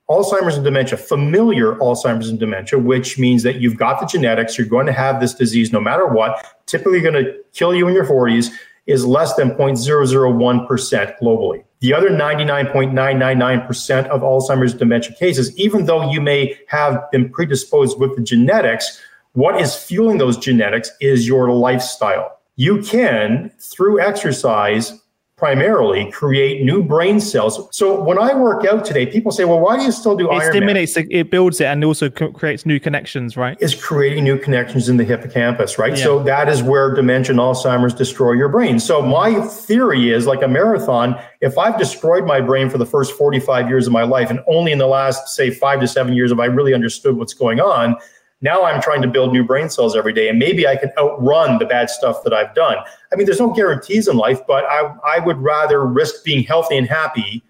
[0.09, 4.67] Alzheimer's and dementia, familial Alzheimer's and dementia, which means that you've got the genetics, you're
[4.67, 8.07] going to have this disease no matter what, typically going to kill you in your
[8.07, 8.51] 40s,
[8.87, 11.65] is less than 0.001% globally.
[11.81, 18.15] The other 99.999% of Alzheimer's dementia cases, even though you may have been predisposed with
[18.17, 19.01] the genetics,
[19.33, 22.39] what is fueling those genetics is your lifestyle.
[22.55, 24.99] You can, through exercise,
[25.37, 27.69] primarily create new brain cells.
[27.71, 30.33] So when I work out today, people say, "Well, why do you still do?" It
[30.33, 30.49] Ironman?
[30.49, 33.57] stimulates, it builds it, and also creates new connections, right?
[33.61, 35.97] Is creating new connections in the hippocampus, right?
[35.97, 36.05] Yeah.
[36.05, 38.81] So that is where dementia and Alzheimer's destroy your brain.
[38.81, 41.21] So my theory is like a marathon.
[41.43, 44.73] If I've destroyed my brain for the first forty-five years of my life, and only
[44.73, 47.97] in the last say five to seven years have I really understood what's going on
[48.41, 51.59] now I'm trying to build new brain cells every day, and maybe I can outrun
[51.59, 52.77] the bad stuff that I've done.
[53.13, 56.77] I mean, there's no guarantees in life, but I, I would rather risk being healthy
[56.77, 57.43] and happy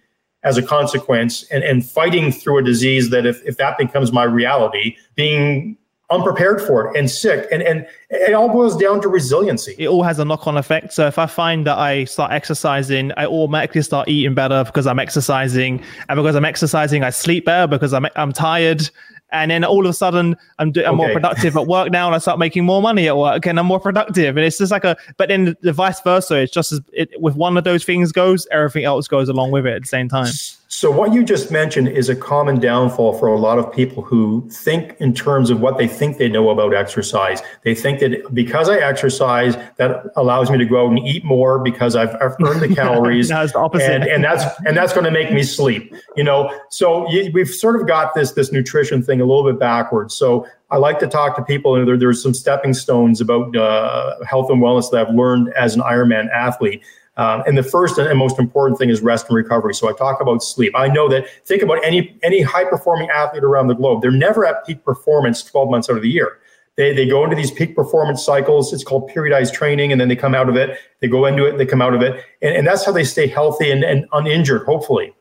[0.45, 4.23] as a consequence and, and fighting through a disease that if, if that becomes my
[4.23, 5.77] reality, being
[6.11, 7.49] unprepared for it and sick.
[7.51, 9.75] And and it all boils down to resiliency.
[9.77, 10.93] It all has a knock-on effect.
[10.93, 15.01] So if i find that i start exercising i automatically start eating better because i'm
[15.01, 15.83] exercising.
[16.09, 18.89] And because i'm exercising i sleep better because i'm i'm tired
[19.31, 20.97] and then all of a sudden I'm, do- I'm okay.
[20.97, 23.67] more productive at work now and I start making more money at work and I'm
[23.67, 26.81] more productive and it's just like a but then the vice versa it's just as
[26.93, 29.89] it, with one of those things goes everything else goes along with it at the
[29.89, 30.33] same time
[30.69, 34.49] so what you just mentioned is a common downfall for a lot of people who
[34.51, 37.41] think in terms of what they think they know about exercise.
[37.63, 41.61] They think that because I exercise, that allows me to go out and eat more
[41.61, 43.31] because I've, I've earned the calories.
[43.31, 43.93] no, the opposite.
[43.93, 45.95] And, and, that's and that's going to make me sleep.
[46.17, 49.61] You know, so you, we've sort of got this this nutrition thing a little bit
[49.61, 50.17] backwards.
[50.17, 54.17] So I like to talk to people, and there, there's some stepping stones about uh,
[54.25, 56.83] health and wellness that I've learned as an Ironman athlete.
[57.19, 59.75] Um, and the first and most important thing is rest and recovery.
[59.75, 60.73] So I talk about sleep.
[60.77, 64.03] I know that think about any any high performing athlete around the globe.
[64.03, 66.39] They're never at peak performance 12 months out of the year.
[66.77, 68.73] They, they go into these peak performance cycles.
[68.73, 70.79] It's called periodized training, and then they come out of it.
[71.01, 73.27] They go into it, they come out of it, and, and that's how they stay
[73.27, 75.15] healthy and, and uninjured, hopefully.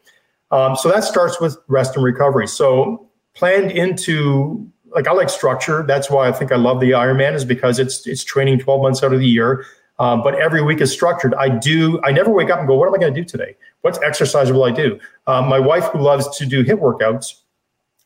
[0.52, 2.48] Um, so that starts with rest and recovery.
[2.48, 5.84] So planned into like I like structure.
[5.84, 9.04] That's why I think I love the Ironman is because it's it's training 12 months
[9.04, 9.66] out of the year.
[9.98, 11.34] Um, but every week is structured.
[11.36, 12.02] I do.
[12.04, 13.56] I never wake up and go, "What am I going to do today?
[13.82, 17.42] What exercise will I do?" Um, my wife, who loves to do HIIT workouts,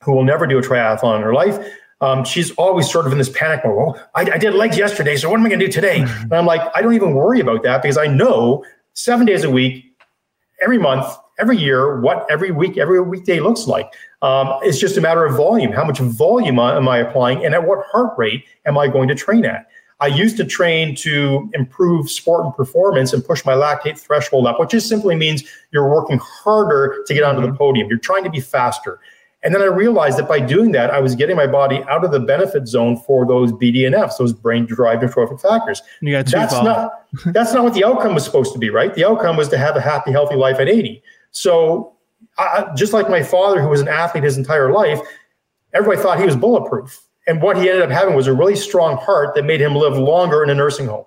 [0.03, 1.57] who will never do a triathlon in her life,
[2.01, 3.75] um, she's always sort of in this panic mode.
[3.75, 6.05] Well, I, I did legs yesterday, so what am I going to do today?
[6.21, 9.49] And I'm like, I don't even worry about that because I know seven days a
[9.49, 9.85] week,
[10.61, 11.05] every month,
[11.39, 13.91] every year, what every week, every weekday looks like.
[14.21, 15.71] Um, it's just a matter of volume.
[15.71, 19.15] How much volume am I applying, and at what heart rate am I going to
[19.15, 19.67] train at?
[20.01, 24.59] I used to train to improve sport and performance and push my lactate threshold up,
[24.59, 27.51] which just simply means you're working harder to get onto mm-hmm.
[27.51, 27.89] the podium.
[27.89, 28.99] You're trying to be faster.
[29.41, 32.11] And then I realized that by doing that, I was getting my body out of
[32.11, 35.81] the benefit zone for those BDNFs, those brain-derived neurotrophic factors.
[36.39, 38.93] That's not that's not what the outcome was supposed to be, right?
[38.93, 41.01] The outcome was to have a happy, healthy life at 80.
[41.31, 41.95] So,
[42.37, 44.99] I, just like my father, who was an athlete his entire life,
[45.73, 47.01] everybody thought he was bulletproof.
[47.29, 49.95] And what he ended up having was a really strong heart that made him live
[49.95, 51.05] longer in a nursing home,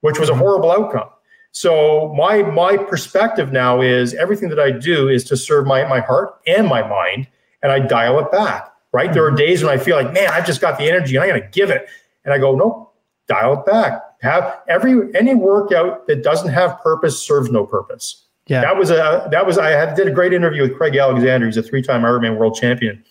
[0.00, 1.08] which was a horrible outcome.
[1.50, 5.98] So my my perspective now is everything that I do is to serve my my
[5.98, 7.26] heart and my mind,
[7.60, 8.72] and I dial it back.
[8.92, 9.06] Right?
[9.06, 9.14] Mm-hmm.
[9.14, 9.36] There are mm-hmm.
[9.36, 11.48] days when I feel like, man, I've just got the energy, and I'm going to
[11.48, 11.88] give it,
[12.24, 12.94] and I go, nope,
[13.26, 14.00] dial it back.
[14.20, 18.24] Have every any workout that doesn't have purpose serves no purpose.
[18.46, 18.60] Yeah.
[18.60, 21.46] That was a that was I had did a great interview with Craig Alexander.
[21.46, 23.02] He's a three-time Ironman world champion.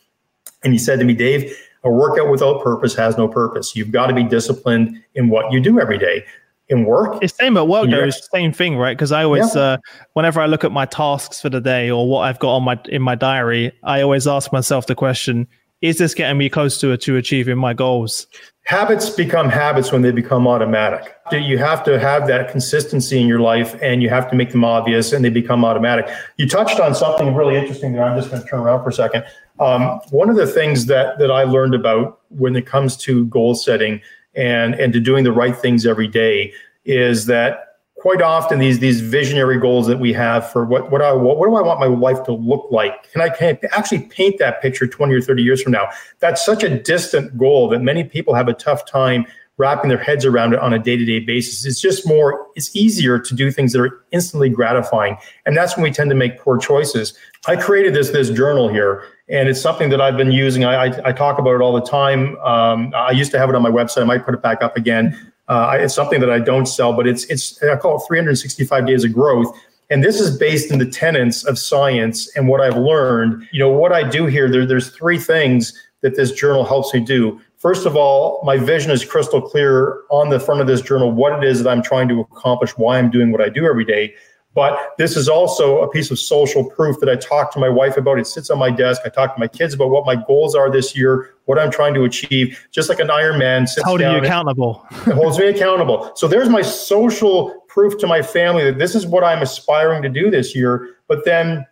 [0.63, 1.52] And he said to me, Dave,
[1.84, 3.76] a workout without purpose has no purpose.
[3.76, 6.26] You've got to be disciplined in what you do every day.
[6.70, 8.06] In work, it's same at work though.
[8.06, 8.96] It's the same thing, right?
[8.96, 9.62] Because I always, yeah.
[9.62, 9.78] uh,
[10.13, 12.80] whenever I look at my tasks for the day or what I've got on my
[12.86, 15.50] in my diary, I always ask myself the question:
[15.82, 18.28] Is this getting me close to to achieving my goals?
[18.63, 21.15] habits become habits when they become automatic.
[21.32, 24.63] You have to have that consistency in your life and you have to make them
[24.63, 26.08] obvious and they become automatic.
[26.38, 28.04] You touched on something really interesting there.
[28.04, 29.26] I'm just going to turn around for a second.
[29.60, 33.56] Um, one of the things that, that I learned about when it comes to goal
[33.56, 34.02] setting
[34.36, 36.54] and, and to doing the right things every day
[36.86, 37.70] is that
[38.01, 41.47] quite often these these visionary goals that we have for what what I what, what
[41.47, 43.11] do I want my life to look like?
[43.11, 45.87] Can I can I actually paint that picture 20 or 30 years from now?
[46.19, 49.25] That's such a distant goal that many people have a tough time
[49.57, 51.63] wrapping their heads around it on a day-to-day basis.
[51.63, 55.17] It's just more it's easier to do things that are instantly gratifying.
[55.45, 57.13] And that's when we tend to make poor choices.
[57.47, 60.65] I created this this journal here and it's something that I've been using.
[60.65, 62.35] I, I, I talk about it all the time.
[62.37, 64.01] Um, I used to have it on my website.
[64.01, 65.31] I might put it back up again.
[65.47, 69.04] Uh, it's something that I don't sell, but it's it's I call it 365 days
[69.04, 69.56] of growth.
[69.89, 73.45] And this is based in the tenets of science and what I've learned.
[73.51, 77.01] You know, what I do here, there, there's three things that this journal helps me
[77.01, 77.41] do.
[77.58, 81.38] First of all, my vision is crystal clear on the front of this journal, what
[81.38, 84.15] it is that I'm trying to accomplish, why I'm doing what I do every day.
[84.53, 87.95] But this is also a piece of social proof that I talk to my wife
[87.95, 88.19] about.
[88.19, 89.01] It sits on my desk.
[89.05, 91.93] I talk to my kids about what my goals are this year, what I'm trying
[91.93, 92.67] to achieve.
[92.69, 94.85] Just like an Iron Man sits holding you accountable.
[95.07, 96.11] it holds me accountable.
[96.15, 100.09] So there's my social proof to my family that this is what I'm aspiring to
[100.09, 100.97] do this year.
[101.07, 101.65] But then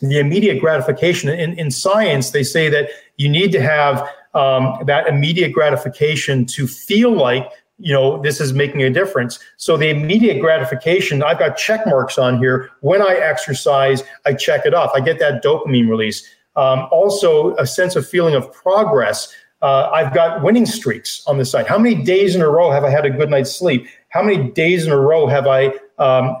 [0.00, 5.08] the immediate gratification in, in science, they say that you need to have um, that
[5.08, 9.38] immediate gratification to feel like you know this is making a difference.
[9.56, 12.70] So the immediate gratification i've got check marks on here.
[12.80, 14.90] When i exercise i check it off.
[14.94, 16.28] I get that dopamine release.
[16.56, 19.34] Um, also a sense of feeling of progress.
[19.62, 21.66] Uh, i've got winning streaks on the side.
[21.66, 23.86] How many days in a row have i had a good night's sleep?
[24.10, 26.36] How many days in a row have i um,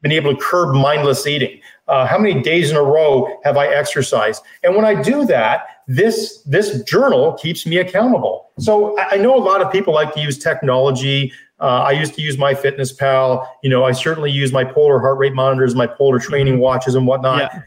[0.00, 1.60] been able to curb mindless eating?
[1.88, 4.42] Uh, how many days in a row have i exercised?
[4.62, 8.50] And when i do that this this journal keeps me accountable.
[8.58, 11.32] So I, I know a lot of people like to use technology.
[11.60, 13.46] Uh, I used to use MyFitnessPal.
[13.62, 16.62] You know, I certainly use my polar heart rate monitors, my polar training mm-hmm.
[16.62, 17.38] watches, and whatnot.
[17.38, 17.62] Yeah.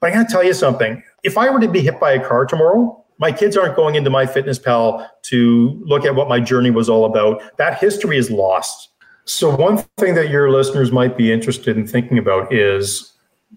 [0.00, 1.02] But I got to tell you something.
[1.22, 4.10] If I were to be hit by a car tomorrow, my kids aren't going into
[4.10, 7.56] MyFitnessPal to look at what my journey was all about.
[7.58, 8.88] That history is lost.
[9.26, 13.09] So one thing that your listeners might be interested in thinking about is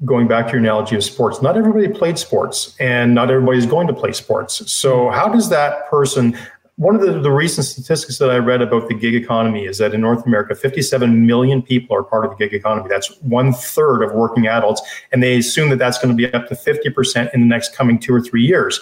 [0.06, 3.88] going back to your analogy of sports, not everybody played sports and not everybody's going
[3.88, 4.72] to play sports.
[4.72, 6.38] So, how does that person?
[6.78, 9.94] One of the, the recent statistics that I read about the gig economy is that
[9.94, 12.90] in North America, 57 million people are part of the gig economy.
[12.90, 14.82] That's one third of working adults.
[15.12, 18.00] And they assume that that's going to be up to 50% in the next coming
[18.00, 18.80] two or three years.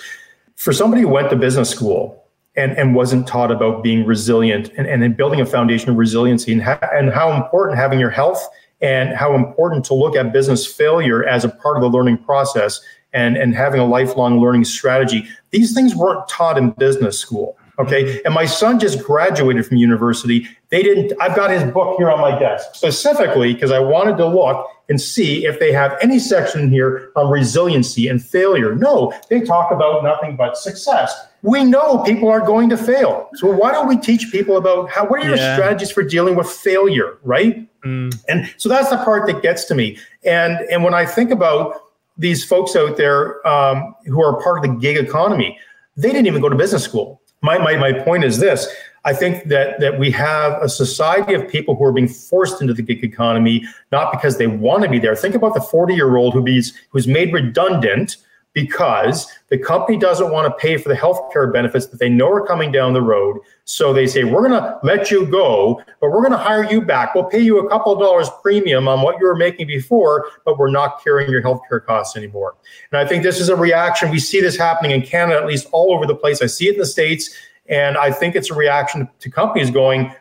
[0.56, 2.24] For somebody who went to business school
[2.56, 6.64] and, and wasn't taught about being resilient and, and building a foundation of resiliency and,
[6.64, 8.48] ha- and how important having your health
[8.82, 12.82] and how important to look at business failure as a part of the learning process
[13.14, 15.28] and, and having a lifelong learning strategy.
[15.52, 17.58] These things weren't taught in business school.
[17.82, 18.22] Okay.
[18.24, 20.48] And my son just graduated from university.
[20.70, 24.28] They didn't, I've got his book here on my desk specifically because I wanted to
[24.28, 28.76] look and see if they have any section here on resiliency and failure.
[28.76, 31.14] No, they talk about nothing but success.
[31.44, 33.30] We know people are going to fail.
[33.36, 35.56] So why don't we teach people about how what are your yeah.
[35.56, 37.68] strategies for dealing with failure, right?
[37.84, 38.14] Mm.
[38.28, 39.98] And so that's the part that gets to me.
[40.24, 41.82] And and when I think about
[42.18, 45.58] these folks out there um, who are part of the gig economy,
[45.96, 48.68] they didn't even go to business school my, my, my point is this
[49.04, 52.74] I think that that we have a society of people who are being forced into
[52.74, 55.16] the gig economy not because they want to be there.
[55.16, 58.18] Think about the 40 year old who be, who's made redundant
[58.54, 62.30] because the company doesn't want to pay for the health care benefits that they know
[62.30, 63.40] are coming down the road.
[63.72, 66.82] So they say, we're going to let you go, but we're going to hire you
[66.82, 67.16] back.
[67.16, 70.60] We'll pay you a couple of dollars premium on what you were making before, but
[70.60, 72.58] we're not carrying your healthcare costs anymore.
[72.92, 74.12] And I think this is a reaction.
[74.12, 76.42] We see this happening in Canada, at least all over the place.
[76.42, 77.34] I see it in the States.
[77.70, 80.14] And I think it's a reaction to companies going,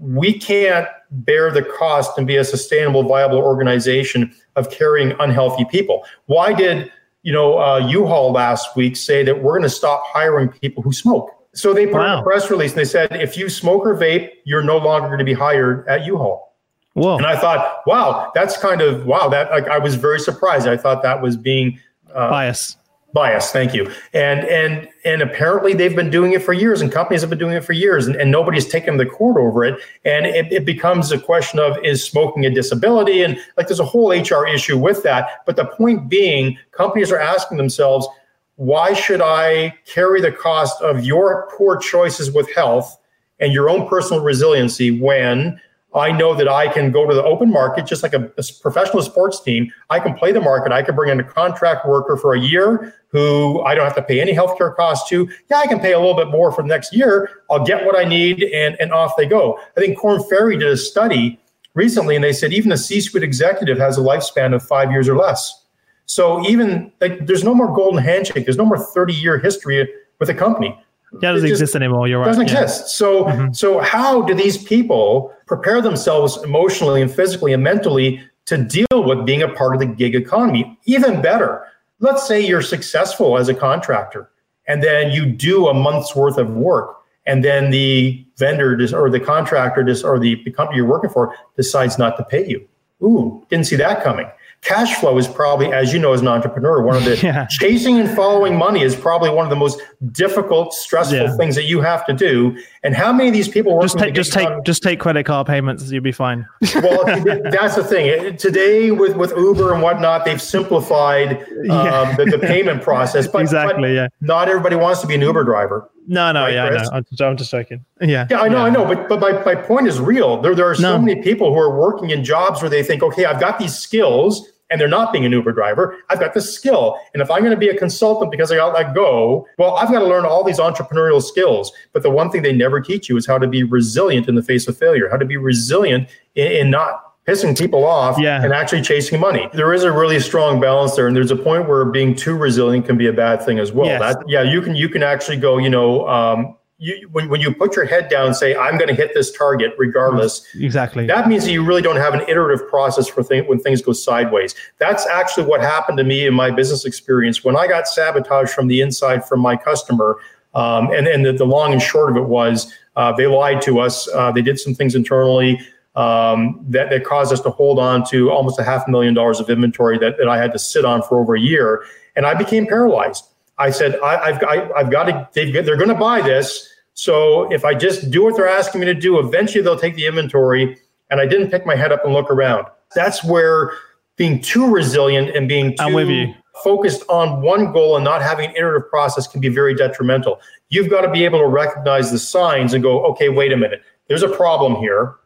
[0.00, 6.06] we can't bear the cost and be a sustainable, viable organization of carrying unhealthy people.
[6.24, 6.90] Why did
[7.22, 10.92] you know, uh, U-Haul last week say that we're going to stop hiring people who
[10.92, 11.30] smoke.
[11.54, 12.20] So they put wow.
[12.20, 15.20] a press release and they said, if you smoke or vape, you're no longer going
[15.20, 16.56] to be hired at U-Haul.
[16.94, 17.16] Whoa.
[17.16, 19.28] And I thought, wow, that's kind of wow.
[19.28, 20.68] That like I was very surprised.
[20.68, 21.80] I thought that was being
[22.14, 22.76] uh, bias
[23.14, 27.20] bias thank you and and and apparently they've been doing it for years and companies
[27.20, 30.26] have been doing it for years and, and nobody's taken the court over it and
[30.26, 34.10] it, it becomes a question of is smoking a disability and like there's a whole
[34.10, 38.08] hr issue with that but the point being companies are asking themselves
[38.56, 42.98] why should i carry the cost of your poor choices with health
[43.40, 45.60] and your own personal resiliency when
[45.94, 49.00] I know that I can go to the open market, just like a, a, professional
[49.02, 49.72] sports team.
[49.90, 50.72] I can play the market.
[50.72, 54.02] I can bring in a contract worker for a year who I don't have to
[54.02, 55.28] pay any healthcare costs to.
[55.48, 57.42] Yeah, I can pay a little bit more for the next year.
[57.48, 59.60] I'll get what I need and, and off they go.
[59.76, 61.38] I think Korn Ferry did a study
[61.74, 65.08] recently and they said even a C suite executive has a lifespan of five years
[65.08, 65.63] or less.
[66.06, 69.88] So even like there's no more golden handshake, there's no more 30 year history
[70.18, 70.78] with a company.
[71.22, 72.08] Yeah, doesn't exist anymore.
[72.08, 72.26] You're right.
[72.26, 72.62] Doesn't yeah.
[72.62, 72.96] exist.
[72.96, 73.52] So, mm-hmm.
[73.52, 79.24] so how do these people prepare themselves emotionally and physically and mentally to deal with
[79.24, 80.76] being a part of the gig economy?
[80.86, 81.66] Even better,
[82.00, 84.28] let's say you're successful as a contractor,
[84.66, 89.20] and then you do a month's worth of work, and then the vendor or the
[89.20, 92.66] contractor or the, the company you're working for decides not to pay you.
[93.02, 94.26] Ooh, didn't see that coming
[94.64, 97.46] cash flow is probably, as you know, as an entrepreneur, one of the yeah.
[97.50, 101.36] chasing and following money is probably one of the most difficult, stressful yeah.
[101.36, 102.56] things that you have to do.
[102.82, 105.90] And how many of these people just take just take just take credit card payments,
[105.90, 106.46] you'll be fine.
[106.76, 108.36] well, that's the thing.
[108.36, 112.16] Today, with with Uber and whatnot, they've simplified um, yeah.
[112.16, 113.26] the, the, payment process.
[113.26, 113.90] But, exactly.
[113.90, 114.08] But yeah.
[114.20, 115.90] Not everybody wants to be an Uber driver.
[116.06, 116.90] No, no, right, yeah, no.
[116.92, 117.82] I'm, I'm, just joking.
[117.98, 118.64] Yeah, yeah, I know, yeah.
[118.64, 120.42] I know, but but my, my point is real.
[120.42, 120.98] There there are so no.
[120.98, 124.50] many people who are working in jobs where they think, okay, I've got these skills
[124.74, 125.96] and they're not being an Uber driver.
[126.10, 126.98] I've got the skill.
[127.12, 129.88] And if I'm going to be a consultant because I got let go, well, I've
[129.88, 131.70] got to learn all these entrepreneurial skills.
[131.92, 134.42] But the one thing they never teach you is how to be resilient in the
[134.42, 138.42] face of failure, how to be resilient in, in not pissing people off yeah.
[138.42, 139.48] and actually chasing money.
[139.54, 141.06] There is a really strong balance there.
[141.06, 143.86] And there's a point where being too resilient can be a bad thing as well.
[143.86, 144.00] Yes.
[144.00, 147.54] That, yeah, you can, you can actually go, you know, um, you, when, when you
[147.54, 150.46] put your head down and say, I'm going to hit this target regardless.
[150.54, 151.06] Exactly.
[151.06, 153.92] That means that you really don't have an iterative process for thing, when things go
[153.92, 154.54] sideways.
[154.78, 157.44] That's actually what happened to me in my business experience.
[157.44, 160.18] When I got sabotaged from the inside from my customer,
[160.54, 163.80] um, and, and the, the, long and short of it was uh, they lied to
[163.80, 164.08] us.
[164.14, 165.60] Uh, they did some things internally
[165.96, 169.50] um, that, that caused us to hold on to almost a half million dollars of
[169.50, 171.84] inventory that, that I had to sit on for over a year.
[172.16, 173.24] And I became paralyzed.
[173.58, 176.68] I said, I, have I, I've got to, they're going to buy this.
[176.94, 180.06] So if I just do what they're asking me to do, eventually they'll take the
[180.06, 180.78] inventory.
[181.10, 182.66] And I didn't pick my head up and look around.
[182.94, 183.72] That's where
[184.16, 188.88] being too resilient and being too focused on one goal and not having an iterative
[188.88, 190.40] process can be very detrimental.
[190.68, 193.82] You've got to be able to recognize the signs and go, okay, wait a minute.
[194.08, 195.16] There's a problem here.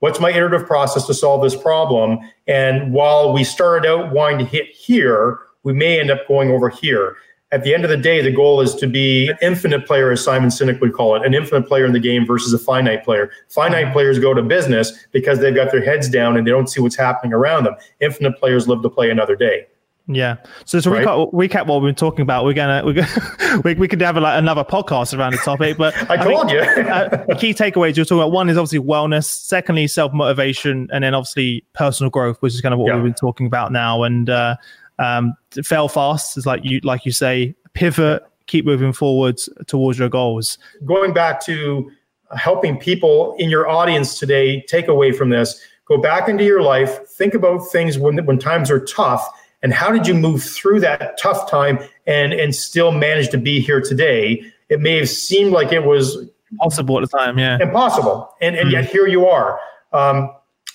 [0.00, 2.18] What's my iterative process to solve this problem?
[2.46, 6.68] And while we started out wanting to hit here, we may end up going over
[6.68, 7.16] here
[7.50, 10.22] at the end of the day, the goal is to be an infinite player, as
[10.22, 13.30] Simon Sinek would call it, an infinite player in the game versus a finite player.
[13.48, 16.80] Finite players go to business because they've got their heads down and they don't see
[16.80, 17.74] what's happening around them.
[18.00, 19.66] Infinite players live to play another day.
[20.10, 20.36] Yeah.
[20.64, 21.06] So to right?
[21.06, 24.16] recap, recap what we've been talking about, we're gonna we're gonna, we, we could have
[24.16, 25.76] like another podcast around the topic.
[25.76, 28.32] But I, I told you uh, the key takeaways you're talking about.
[28.32, 29.24] One is obviously wellness.
[29.24, 32.94] Secondly, self motivation, and then obviously personal growth, which is kind of what yeah.
[32.94, 34.02] we've been talking about now.
[34.02, 34.56] And uh,
[34.98, 35.34] um,
[35.64, 40.58] fail fast is like you like you say, pivot, keep moving forwards towards your goals.
[40.84, 41.90] Going back to
[42.36, 45.60] helping people in your audience today take away from this.
[45.86, 47.06] Go back into your life.
[47.08, 49.26] Think about things when when times are tough
[49.62, 53.60] and how did you move through that tough time and and still manage to be
[53.60, 58.30] here today it may have seemed like it was impossible at the time yeah impossible
[58.40, 58.72] and and mm.
[58.72, 59.58] yet here you are
[59.92, 60.30] um,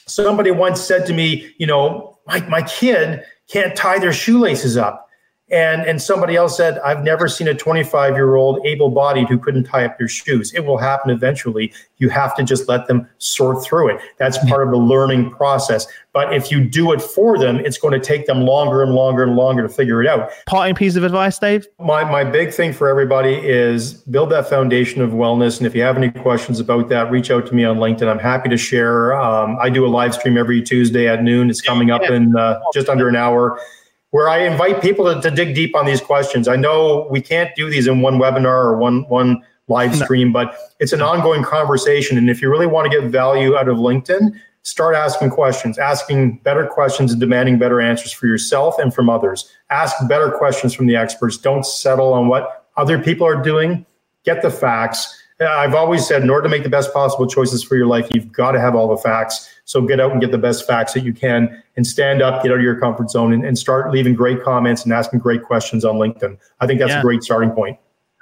[0.08, 3.24] somebody once said to me you know my, my kid
[3.54, 5.08] can't tie their shoelaces up
[5.52, 9.38] and and somebody else said, I've never seen a 25 year old able bodied who
[9.38, 10.54] couldn't tie up their shoes.
[10.54, 11.74] It will happen eventually.
[11.98, 14.02] You have to just let them sort through it.
[14.18, 15.86] That's part of the learning process.
[16.14, 19.24] But if you do it for them, it's going to take them longer and longer
[19.24, 20.30] and longer to figure it out.
[20.46, 21.68] Parting piece of advice, Dave?
[21.80, 25.58] My my big thing for everybody is build that foundation of wellness.
[25.58, 28.08] And if you have any questions about that, reach out to me on LinkedIn.
[28.08, 29.14] I'm happy to share.
[29.22, 31.50] Um, I do a live stream every Tuesday at noon.
[31.50, 33.60] It's coming up in uh, just under an hour
[34.14, 36.48] where I invite people to, to, dig deep on these questions.
[36.48, 40.34] I know we can't do these in one webinar or one one live stream, no.
[40.34, 42.16] but it's an ongoing conversation.
[42.16, 46.38] And if you really want to get value out of LinkedIn, start asking questions, asking
[46.44, 49.52] better questions and demanding better answers for yourself and from others.
[49.72, 51.36] Ask better questions from the experts.
[51.38, 53.84] Don't settle on what other people are doing.
[54.26, 57.64] Get the facts uh, I've always said, in order to make the best possible choices
[57.64, 59.50] for your life, you've got to have all the facts.
[59.66, 62.52] So get out and get the best facts that you can and stand up, get
[62.52, 65.84] out of your comfort zone and, and start leaving great comments and asking great questions
[65.84, 66.38] on LinkedIn.
[66.60, 67.00] I think that's yeah.
[67.00, 67.78] a great starting point.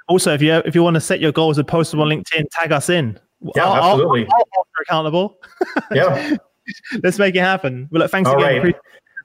[0.08, 2.44] Also, if you if you want to set your goals and post them on LinkedIn,
[2.50, 3.18] tag us in.
[3.54, 4.26] Yeah, I'll, absolutely.
[4.26, 5.38] I'll, I'll accountable.
[5.92, 6.36] yeah.
[7.02, 7.88] Let's make it happen.
[7.90, 8.62] Well, look, thanks all again.
[8.62, 8.76] Right.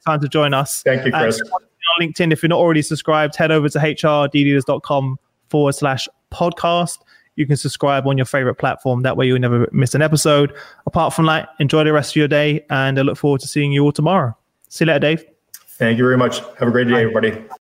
[0.05, 0.81] time to join us.
[0.83, 1.41] Thank you, Chris.
[1.41, 1.61] Uh, on
[2.01, 5.19] LinkedIn, if you're not already subscribed, head over to hrdleaders.com
[5.49, 6.99] forward slash podcast
[7.37, 9.03] you can subscribe on your favorite platform.
[9.03, 10.53] That way you'll never miss an episode.
[10.85, 13.71] Apart from that, enjoy the rest of your day and I look forward to seeing
[13.71, 14.35] you all tomorrow.
[14.67, 15.25] See you later, Dave.
[15.77, 16.39] Thank you very much.
[16.59, 17.47] Have a great day, everybody.